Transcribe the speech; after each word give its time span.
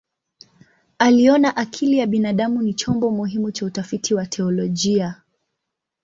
Aliona 0.99 1.57
akili 1.57 1.97
ya 1.97 2.07
binadamu 2.07 2.61
ni 2.61 2.73
chombo 2.73 3.11
muhimu 3.11 3.51
cha 3.51 3.65
utafiti 3.65 4.13
wa 4.13 4.25
teolojia. 4.25 5.21